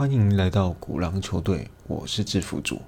[0.00, 2.80] 欢迎来到古狼球队，我是制服组。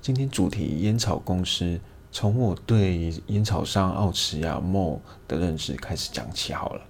[0.00, 1.78] 今天主题烟草公司，
[2.10, 4.98] 从我对烟草商奥驰亚莫
[5.28, 6.80] 的认识开始讲起好了。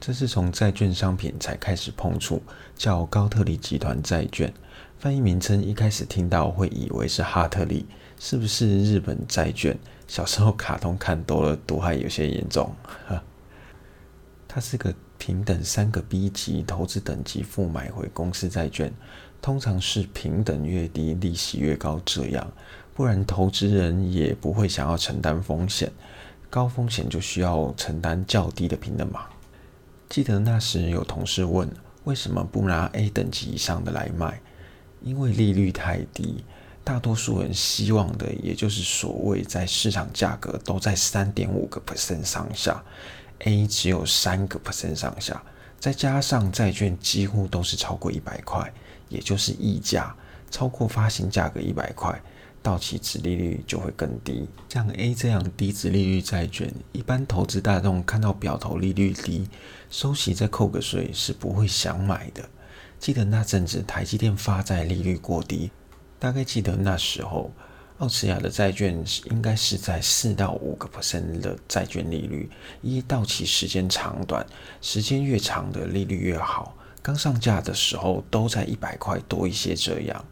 [0.00, 2.42] 这是从债券商品才开始碰触，
[2.74, 4.50] 叫高特利集团债券。
[4.98, 7.84] 翻译名称一开始听到会以为是哈特利，
[8.18, 9.78] 是不是日本债券？
[10.08, 12.74] 小时候卡通看多了，毒害有些严重。
[14.48, 18.92] 它是个平等三个 B 级投资等级付买回公司债券，
[19.40, 22.44] 通常是平等越低，利息越高，这样
[22.92, 25.92] 不然投资人也不会想要承担风险。
[26.50, 29.26] 高风险就需要承担较低的平等嘛。
[30.08, 31.70] 记得那时有同事问，
[32.02, 34.40] 为什么不拿 A 等级以上的来卖？
[35.02, 36.44] 因为利率太低，
[36.82, 42.82] 大多数人希望的也就是所谓在市场价格都在三点五个 percent 上下
[43.44, 45.42] ，A 只有三个 percent 上下，
[45.78, 48.72] 再加上债券几乎都是超过一百块，
[49.08, 50.14] 也就是溢价
[50.50, 52.20] 超过发行价格一百块。
[52.64, 54.48] 到期值利率就会更低。
[54.68, 59.48] 像 A 这样低值利率债券，一般投资大众看到表头利率低，
[59.90, 62.48] 收息再扣个税是不会想买的。
[63.00, 65.72] 记得那阵子台积电发债利率过低，
[66.20, 67.50] 大概记得那时候
[68.02, 69.00] 奥驰亚的债券
[69.30, 72.50] 应该是在四到五个 percent 的债券利率，
[72.82, 74.44] 依到期时间长短，
[74.80, 76.76] 时间越长的利率越好。
[77.00, 80.24] 刚上架的时候都在一百块多一些这样。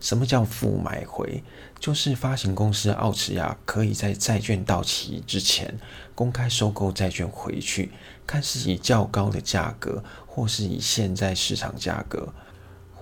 [0.00, 1.42] 什么叫负买回？
[1.80, 5.78] 就是发行公司奥驰亚可以在债券到期之前
[6.14, 7.90] 公开收购债券回去，
[8.26, 12.34] 看是以较高的价格，或是以现在市场价格，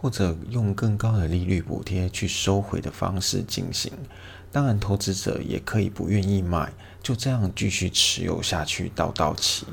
[0.06, 3.92] 或者用更高的利率补贴去收回的方式进行。
[4.52, 9.66] 当然，投资者也可以不愿意卖，就这样继续持有下去到到期。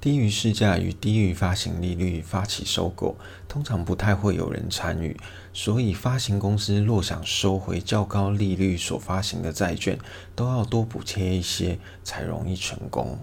[0.00, 5.16] 低于市价与低于发行利率发起收购，通常不太会有人参与，
[5.52, 9.96] 所以发行公司若想收回较高利率所发行的债券，
[10.34, 13.16] 都要多补贴一些才容易成功。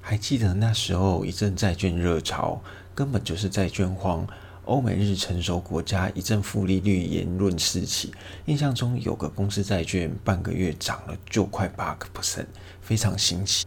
[0.00, 2.62] 还记得那时候一阵债券热潮，
[2.94, 4.24] 根本就是债券荒，
[4.64, 8.12] 欧美日成熟国家一阵负利率言论四起，
[8.46, 12.46] 印象中有个公司债券半个月涨了就快八个 percent，
[12.80, 13.66] 非常新奇。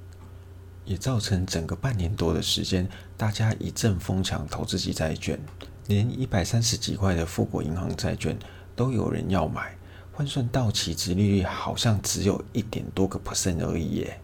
[0.86, 5.38] 也造成整个半年多的时间，大家一阵疯抢投资级债券，
[5.88, 8.38] 连一百三十几块的富国银行债券
[8.76, 9.76] 都有人要买，
[10.14, 14.22] 换算到期值利率好像只有一点多个 percent 而已耶。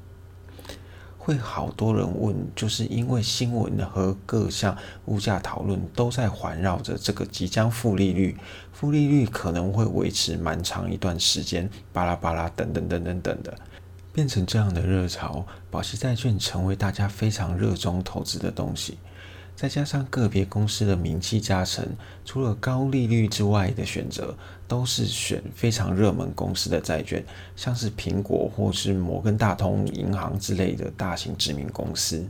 [1.24, 8.36] 会好多人问，就是因为新闻和各项物价讨论都在环绕着这个即将负利率，
[8.74, 13.56] 负利率可能会维持蛮长一段时间，巴拉巴拉等等等等等的。
[14.12, 18.98] 变成这样的热潮，保息债券成为大家非常热衷投资的东西。
[19.62, 21.88] 再加上个别公司的名气加成，
[22.26, 24.36] 除了高利率之外的选择，
[24.68, 27.24] 都是选非常热门公司的债券，
[27.56, 32.28] 像是苹果或是摩根大通银行之类的大型知名公司。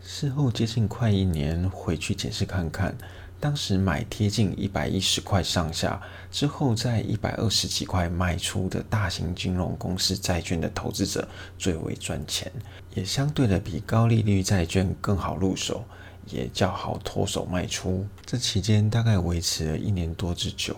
[0.00, 2.96] 事后接近快一年，回去检视看看。
[3.40, 6.00] 当时买贴近一百一十块上下，
[6.30, 11.26] 之后在一百二十几块卖出的大型金融公司债券的投资者
[11.58, 12.52] 最为赚钱，
[12.94, 15.84] 也相对的比高利率债券更好入手，
[16.28, 18.06] 也较好脱手卖出。
[18.24, 20.76] 这期间大概维持了一年多之久，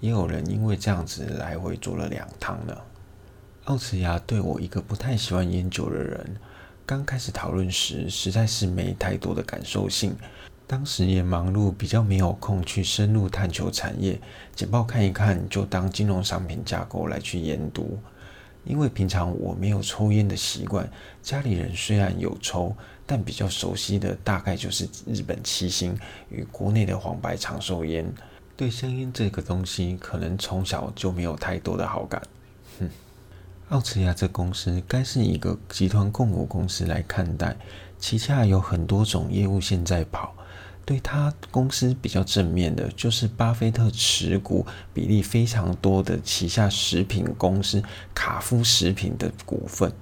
[0.00, 2.76] 也有人因为这样子来回做了两趟呢。
[3.64, 6.36] 奥茨牙对我一个不太喜欢烟酒的人，
[6.86, 10.14] 刚开始讨论时实在是没太多的感受性。
[10.66, 14.20] 当时也忙碌，比较没有空去深入探求产业，
[14.54, 17.98] 简报看一看就当金融商品架构来去研读。
[18.64, 20.88] 因为平常我没有抽烟的习惯，
[21.22, 22.76] 家里人虽然有抽，
[23.10, 25.98] 但比较熟悉的大概就是日本七星
[26.28, 28.06] 与国内的黄白长寿烟。
[28.56, 32.22] 对香烟这个东西，可能从小就没有太多的好感。
[32.78, 32.88] 哼，
[33.70, 37.56] 奥驰亚这公司该是一个集团控股公司来看待，
[37.98, 40.32] 旗下有很多种业务线在跑。
[40.84, 44.64] 对他公司比较正面的，就是巴菲特持股
[44.94, 47.82] 比例非常多的旗下食品公司
[48.14, 49.92] 卡夫食品的股份。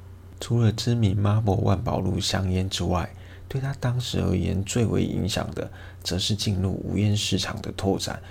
[0.40, 3.10] 除了知名 Marble 万宝路香烟之外，
[3.48, 5.70] 对他当时而言最为影响的，
[6.02, 8.22] 则是进入无烟市场的拓展，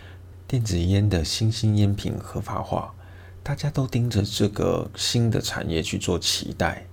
[0.47, 2.93] 电子烟的新兴烟品合法化。
[3.43, 6.85] 大家都盯着这个新的产业去做期待，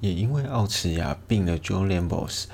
[0.00, 2.46] 也因为奥驰亚并了 Julian Boss。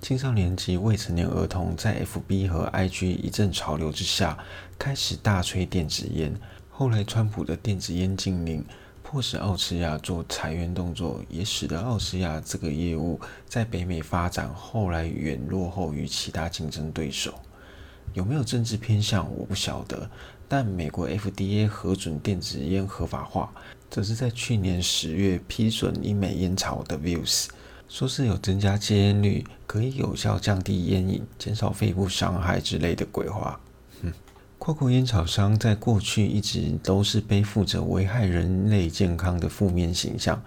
[0.00, 4.38] 青少年及未成年儿童在 FB 和 IG 一阵潮流之下，
[4.78, 6.34] 开始大吹电子烟。
[6.70, 8.64] 后来，川普的电子烟禁令，
[9.10, 13.18] 迫使奥驰亚做裁员动作，也使得奥驰亚这个业务
[13.48, 17.32] 在北美发展后来远落后于其他竞争对手。
[18.12, 20.10] 有没有政治偏向我不晓得。
[20.46, 23.50] 但美国 FDA 核准电子烟合法化，
[23.90, 27.46] 则是在去年十月批准英美烟草的 Views，
[27.88, 33.58] 说是有增加戒烟率，可以有效降低烟瘾、减少肺部伤害之类的鬼话。
[34.58, 40.42] 跨国烟草商在过去一直都是背负着危害人类健康的负面形象。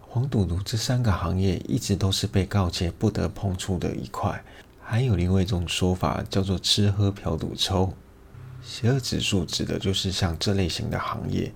[0.00, 4.44] 黄赌毒这三个行业一直都是被告诫不得碰触的一块。
[4.82, 7.90] 还有另外一种说法叫做“吃喝嫖赌抽”，
[8.62, 11.50] 邪恶指数指的就是像这类型的行业，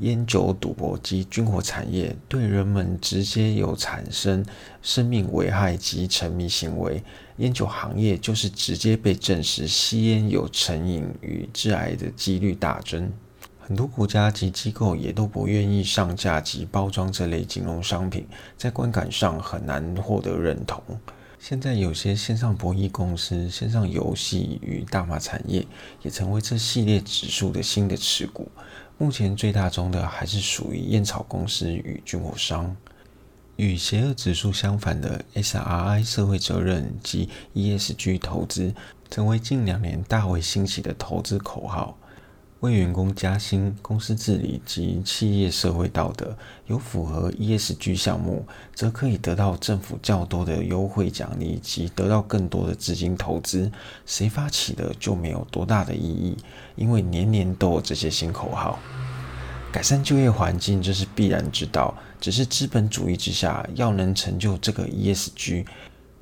[0.00, 4.44] 烟酒赌博及军火产业对人们直接有产生
[4.82, 7.02] 生命危害及沉迷行为。
[7.38, 13.10] 烟酒行业就是直接被证实吸烟有成瘾与致癌的几率大增。
[13.58, 18.26] 很多国家及机构也都不愿意上架及包装这类金融商品，
[18.56, 20.80] 在观感上很难获得认同。
[21.48, 25.64] 现在有些线上博弈公司、线上游戏与大麻产业
[26.02, 28.50] 也成为这系列指数的新的持股。
[28.98, 32.76] 目前最大宗的还是属于烟草公司与军火商。
[33.54, 38.74] 与邪恶指数相反的 SRI 社会责任及 ESG 投资，
[39.08, 41.96] 成为近两年大为兴起的投资口号。
[42.66, 46.36] 为员工加薪、公司治理及企业社会道德
[46.66, 53.70] 有符合 ESG 项目，则可以得到政府较多的优惠奖励及得到更多的资金投资。
[54.04, 56.36] 谁发起的就没有多大的意义，
[56.74, 58.78] 因为年年都有这些新口号。
[59.72, 65.64] 改善就业环境这是必然之道，只是资本主义之下要能成就这个 ESG。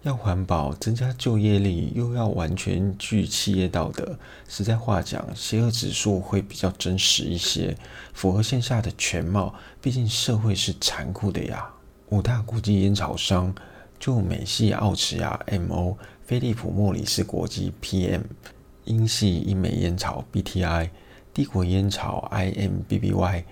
[0.05, 4.19] 要环保、增加就业力，又要完全具企业道德。
[4.47, 7.75] 实在话讲，邪恶指数会比较真实一些，
[8.13, 9.55] 符合线下的全貌。
[9.81, 11.67] 毕竟社会是残酷的呀。
[12.11, 13.55] 五大国际烟草商，
[13.99, 18.21] 就美系奥驰亚 （MO）、飞利浦莫里斯国际 （PM）、
[18.85, 20.91] 英系英美烟草 （BTI）、
[21.33, 23.45] 帝国烟草 （IMBBY）、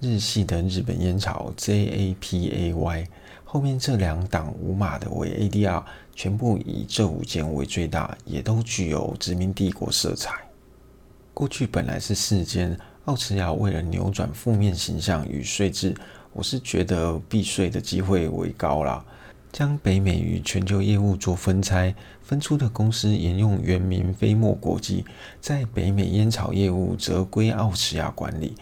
[0.00, 3.06] 日系的日本烟草 （JAPAY）。
[3.52, 5.82] 后面这两档五码的为 ADR，
[6.14, 10.36] 全部以这五件为最大，也都具有殖民帝国色彩。
[11.34, 15.92] 过去本来是四间，奥驰雅为了扭转负面形象与税制，
[16.32, 19.04] 我是觉得避税的机会为高啦，
[19.50, 21.92] 将北美与全球业务做分拆，
[22.22, 25.04] 分出的公司沿用原名飞墨国际，
[25.40, 28.54] 在北美烟草业务则归奥驰雅管理。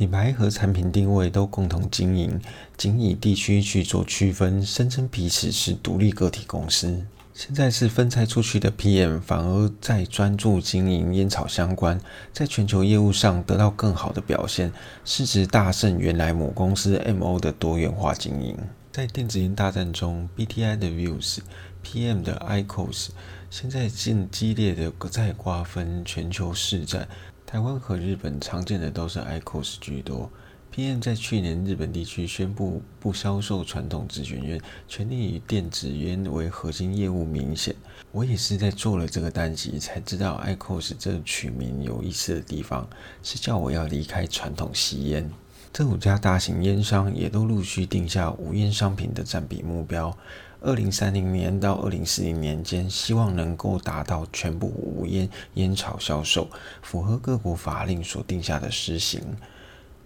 [0.00, 2.40] 品牌和产品定位都共同经营，
[2.74, 7.04] 仅以地区去做区分，声称彼此是独立个体公司。
[7.34, 12.00] 现在是分拆出去的 PM，反而在专注经营烟草相关，
[12.32, 14.72] 在全球业务上得到更好的表现，
[15.04, 18.56] 市值大胜原来母公司 MO 的多元化经营。
[18.90, 23.08] 在电子烟大战中，BTI 的 Views，PM 的 IQOS，
[23.50, 27.06] 现在正激烈的在瓜分全球市占。
[27.50, 30.30] 台湾和日本常见的都是 IQOS 居多。
[30.72, 37.24] PM 在去年日本地区宣布不销售传统纸卷烟，全力以电子烟为核心业务。
[37.24, 37.74] 明显，
[38.12, 42.88] 我也是在做了这个单集才知道 IQOS 这取名有意思的地方，
[43.20, 45.28] 是叫我要离开传统吸烟。
[45.72, 50.16] 这五家大型烟商也都陆续定下无烟商品的占比目标。
[50.62, 56.46] 二零三零年到二零四零年间，希望能够达到全部无烟烟草销售，
[56.82, 59.22] 符合各国法令所定下的施行。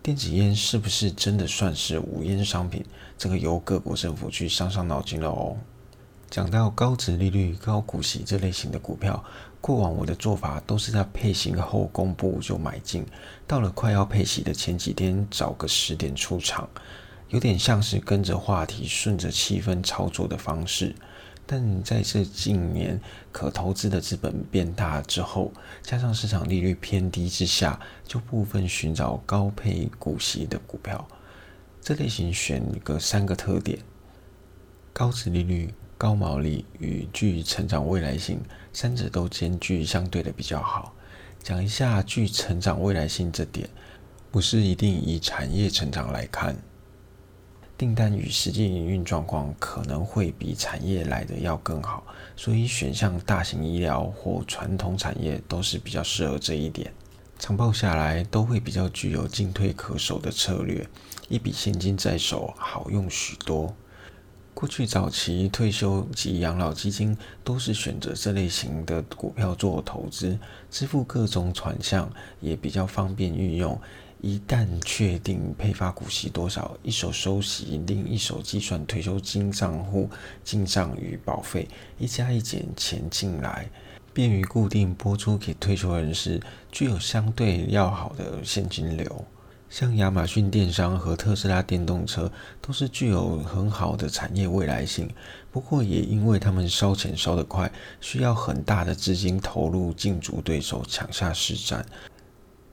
[0.00, 2.84] 电子烟是不是真的算是无烟商品？
[3.18, 5.56] 这个由各国政府去伤伤脑筋了哦。
[6.30, 9.24] 讲到高值利率、高股息这类型的股票，
[9.60, 13.04] 过往我的做法都是在配型后公布就买进，
[13.44, 16.68] 到了快要配息的前几天找个时点出场。
[17.28, 20.94] 有点像是跟着话题、顺着气氛操作的方式，
[21.46, 23.00] 但在这近年
[23.32, 25.52] 可投资的资本变大之后，
[25.82, 31.06] 加上市场利率偏低之下，就部分寻找高配股息的股票。
[31.80, 33.78] 这类型选个三个特点：
[34.92, 38.40] 高值利率、高毛利与具成长未来性，
[38.72, 40.94] 三者都兼具相对的比较好。
[41.42, 43.68] 讲一下具成长未来性这点，
[44.30, 46.56] 不是一定以产业成长来看。
[47.76, 52.04] 订单与实际营运状况可能会比产业来的要更好，
[52.36, 56.92] 所以选项大型医疗或传统产业都是比较适合这一点。
[57.36, 60.86] 长报下来都会比较具有进退可守的策略，
[61.28, 63.74] 一笔现金在手好用许多。
[64.54, 70.38] 过去早期退休及养老基金都是选择这类型的股票做投资，
[70.70, 72.08] 支付各种款项
[72.40, 73.78] 也比较方便运用。
[74.24, 80.08] 一旦确定配发股息多少，一手收息，另一手计算退休金账户
[80.42, 83.68] 进账与保费，一加一减钱进来，
[84.14, 86.40] 便于固定播出给退休人士，
[86.72, 89.26] 具有相对要好的现金流。
[89.68, 95.06] 像亚马逊电商和特斯拉电动车都是具有很好的产业未来性，
[95.52, 101.84] 不过也因为他们烧钱烧得快，需要很大的资金投入竞逐对手，抢下市占。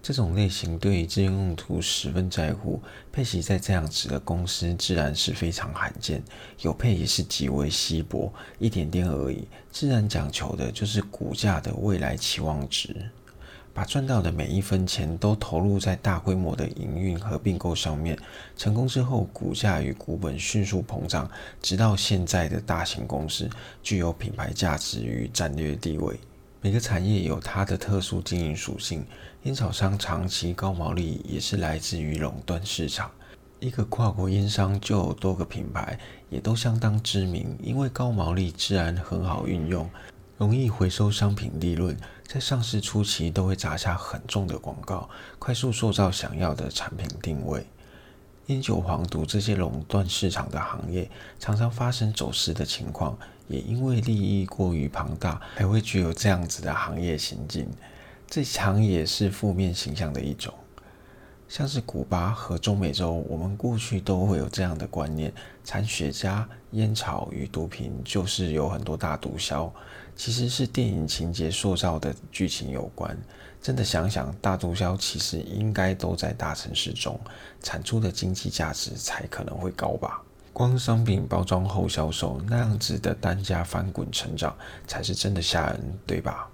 [0.02, 2.82] 这种类型对于资源用途十分在乎，
[3.12, 6.24] 配息在这样子的公司自然是非常罕见，
[6.62, 9.48] 有配也是极为稀薄，一点点而已。
[9.72, 12.96] 自然讲求的就是股价的未来期望值。
[13.74, 18.18] 把赚到的每一分钱都投入在大规模的营运和并购上面，
[18.58, 21.30] 成功之后，股价与股本迅速膨胀，
[21.62, 23.50] 直到现在的大型公司
[23.82, 26.20] 具有品牌价值与战略地位。
[26.60, 29.06] 每个产业有它的特殊经营属性，
[29.44, 33.10] 烟草商长期高毛利也是来自于垄断市场。
[33.60, 35.98] 一个跨国烟商就有多个品牌，
[36.30, 39.90] 也都相当知名，因为高毛利自然很好运用。
[40.38, 47.66] 容易回收商品利润，在上市初期都会砸下很重的广告，快速塑造想要的产品定位。
[48.46, 53.18] 烟酒黄毒这些垄断市场的行业，常常发生走私的情况，
[53.48, 57.68] 也因为利益过于庞大，才会具有这样子的行业行径。
[58.32, 60.54] 这行也是负面形象的一种。
[61.50, 65.34] 像是古巴和中美洲，我们过去都会有这样的观念：
[65.66, 69.70] 产雪茄、烟草与毒品就是有很多大毒枭。
[70.16, 73.18] 其实是电影情节塑造的剧情有关。
[73.62, 77.20] 真的想想，大毒枭其实应该都在大城市中，
[77.62, 80.22] 产出的经济价值才可能会高吧？
[80.54, 84.56] 光商品包装后销售那样子的单价翻滚成长，
[84.88, 86.50] 才是真的吓人，对吧？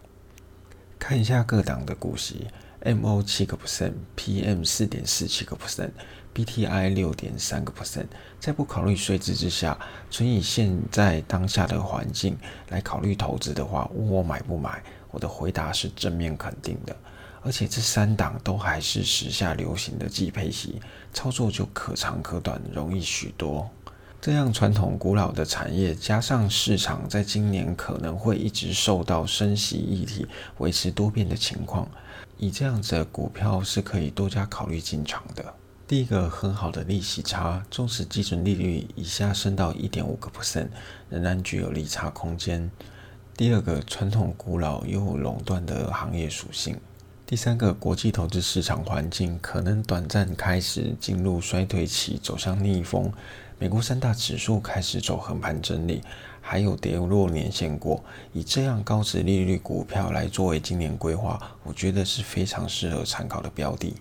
[0.99, 2.47] 看一下各档的股息。
[2.81, 8.05] M O 七个 percent，P M 四点四七个 percent，B T I 六点三个 percent，
[8.39, 9.77] 在不考虑税制之下，
[10.11, 12.37] 纯以现在当下的环境
[12.69, 14.81] 来考虑投资的话，问我买不买？
[15.09, 16.95] 我的回答是正面肯定的。
[17.41, 20.79] 而且这三档都还是时下流行的季配息，
[21.13, 23.69] 操作就可长可短，容易许多。
[24.19, 31.87] 这样传统古老的产业，加上市场在今年可能会一直受到升息议题维持多变的情况。
[32.37, 35.53] 以这样子的股票是可以多加考虑进场的。
[35.87, 40.67] 第一个很好的利息差，纵使基准利率以下升到一点五个 percent，
[41.09, 42.69] 仍然具有利差空间。
[43.35, 46.75] 第二个传统古老又垄断的行业属性。
[47.25, 53.11] 第三个国际投资市场环境可能短暂开始进入衰退期，走向逆风。
[53.59, 56.01] 美国三大指数开始走横盘整理。
[56.49, 63.93] 还有跌落年限过，以这样高值利率股票来作为今年规划，我觉得是非常适合参考的标的。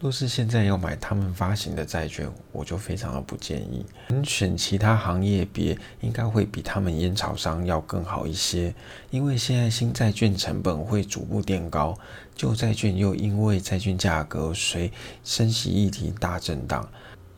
[0.00, 3.86] 若是现在要买他们发行的债券，我就非常的不建议。
[4.24, 8.74] 选其他行业别，应该会比他们烟草商要更好一些，
[9.10, 11.96] 因为现在新债券成本会逐步垫高，
[12.34, 14.90] 旧债券又因为债券价格随
[15.22, 16.84] 升息议题大震荡。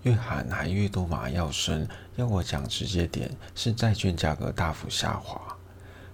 [0.05, 5.41] 越喊还越多马要升，要我讲直接点，是债券价格大幅下滑。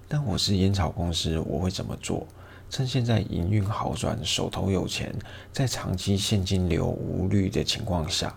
[0.07, 2.25] 但我是烟草公司，我会怎么做？
[2.71, 5.13] 趁现在营运好转，手头有钱，
[5.53, 8.33] 在长期现金流无虑的情况下，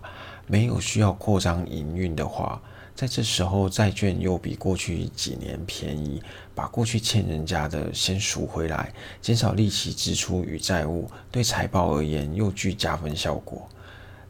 [0.48, 2.60] 没有需要扩张营运的话，
[2.96, 6.20] 在这时候债券又比过去几年便宜，
[6.52, 8.92] 把过去欠人家的先赎回来，
[9.22, 13.68] 减少利息支出与债务，对财报而言又具加分效果。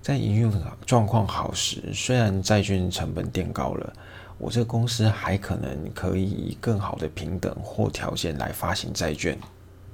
[0.04, 0.52] 在营运
[0.84, 3.90] 状况好时，虽然债券成本垫高了，
[4.36, 9.38] 我这公司还可能可以以更好的平等或条件来发行债券。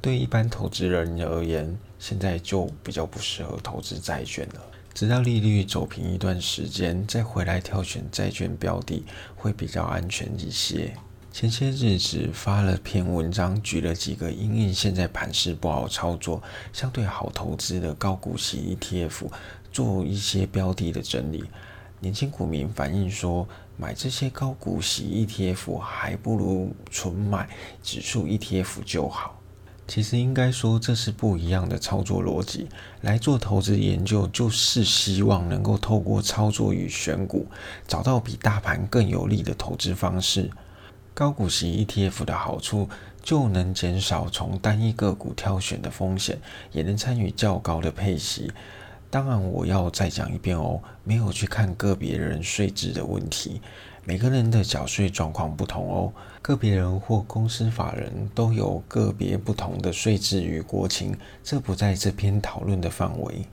[0.00, 4.60] 对一般投资人而言，现在就比较不适合投资债券了。
[4.92, 9.04] 直到利率走平一段时间，再回来挑选债券标的，
[9.36, 10.92] 会比较安全一些。
[11.32, 19.28] 前些日子发了篇文章，举了几个因应现在盘势不好操作、相对好投资的高股息 ETF。
[19.70, 21.44] 做一些标的的整理，
[22.00, 23.46] 年轻股民反映说，
[23.76, 27.48] 买这些高股息 ETF 还不如纯买
[27.82, 29.36] 指数 ETF 就好。
[29.86, 32.68] 其实应该说这是不一样的操作逻辑。
[33.00, 37.46] 来做投资研究，就是希望能够透过操作与选股，
[37.88, 40.48] 找到比大盘更有利的投资方式。
[41.12, 42.88] 高股息 ETF 的好处，
[43.20, 46.38] 就能减少从单一个股挑选的风险，
[46.70, 48.52] 也能参与较高的配息。
[49.10, 53.60] 当然，我要再讲一遍哦，没有去看个别人税制的问题，
[54.04, 63.44] 每个人的缴税状况不同哦，个别人或公司法人都有个别不同的税制与国情，这不在这篇讨论的范围。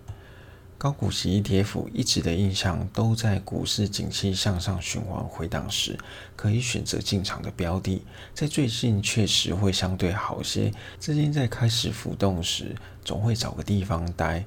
[0.78, 5.98] 高股息 ETF 一直的印象都在股市景气向上循环回档时，
[6.36, 8.04] 可以选择进场的标的，
[8.36, 10.72] 在最近确实会相对好些。
[11.00, 14.46] 资金在开始浮动时，总会找个地方待。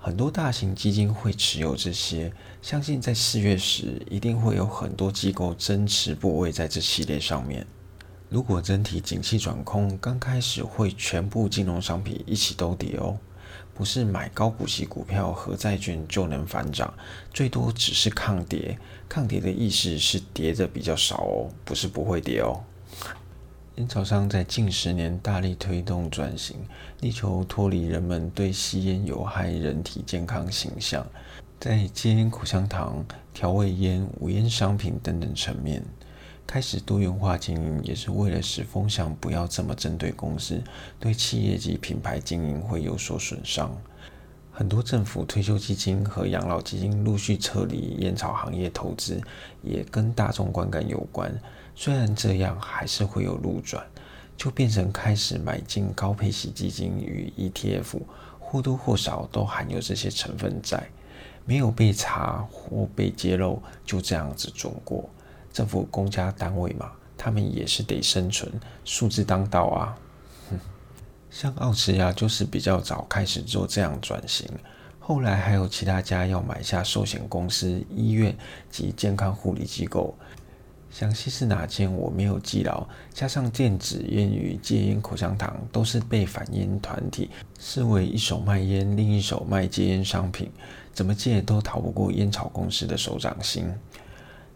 [0.00, 7.66] 很多大型基金会持有这些，相信在四月时一定会有很多机构增持部位在这系列上面。
[8.28, 13.18] 如果整体景气转空，刚开始会全部金融商品一起都跌哦。
[13.74, 16.92] 不是买高股息股票和债券就能反涨，
[17.32, 18.78] 最多只是抗跌。
[19.08, 22.60] 抗跌的意思是跌的比较少哦，不是不会跌哦。
[23.78, 26.56] 烟草商在近十年大力推动转型，
[26.98, 31.06] 力求脱离人们对吸烟有害人体健康形象，
[31.60, 35.80] 在戒烟口香糖、调味烟、无烟商品等等层面。
[36.44, 40.60] 开始多元化经营，也是为了使风向不要这么针对公司，
[40.98, 43.70] 对企业及品牌经营会有所损伤。
[44.50, 49.22] 很多政府退休基金和养老基金陆续撤离烟草行业投资，
[49.62, 51.32] 也跟大众观感有关。
[51.80, 53.86] 虽然这样，还是会有路转，
[54.36, 58.00] 就变成开始买进高配息基金与 ETF，
[58.40, 60.90] 或多或少都含有这些成分在，
[61.44, 65.08] 没有被查或被揭露，就这样子准过。
[65.52, 68.50] 政府公家单位嘛，他们也是得生存，
[68.84, 69.96] 数字当道啊。
[71.30, 74.50] 像奥驰呀，就是比较早开始做这样转型，
[74.98, 78.36] 后来还有其他家要买下寿险公司、医院
[78.68, 80.18] 及健康护理机构，
[80.90, 82.86] 详细是哪间我没有记牢。
[83.12, 90.50] 加上电子烟与戒烟口香糖都是被反烟团体视为一手卖烟，另一手卖戒烟商品，
[90.92, 93.72] 怎么戒都逃不过烟草公司的手掌心。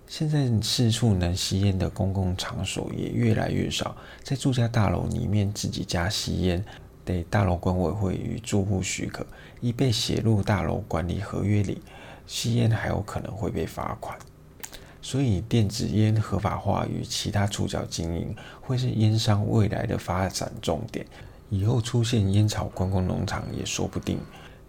[0.09, 6.63] 现在四处能吸烟的公共场所也越来越少，在住家大楼里面自己家吸烟，
[7.05, 9.27] 得大楼管委会与住户许可，
[9.61, 11.81] 一被写入大楼管理合约里，
[12.27, 14.19] 吸烟还有可能会被罚款。
[15.03, 21.05] 所以电子烟合法化与其他触角经营，会是烟商未来的发展重点。
[21.51, 24.19] 以后出现烟草观光农场也说不定。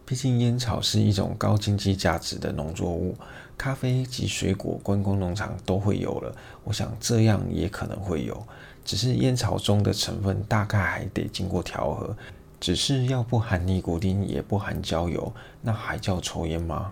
[0.06, 3.16] 毕竟烟草是一种高经济价值的农作物，
[3.58, 6.36] 咖啡及水果观光农场都会有了。
[6.66, 8.46] 我想这样也可能会有，
[8.84, 12.14] 只是烟草中的成分大概还得经过调和。
[12.60, 16.92] 只是要不含尼古丁也不含焦油，那还叫抽烟吗？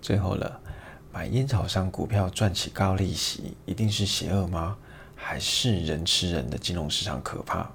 [0.00, 0.60] 最后了，
[1.12, 4.78] 买烟草商股票赚起高利息，一定是邪恶吗？
[5.14, 7.70] 还是人吃人的金融市场可怕？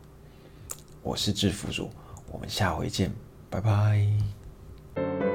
[1.04, 1.91] 我是制服主，
[2.32, 3.12] 我们下回见，
[3.50, 5.26] 拜拜。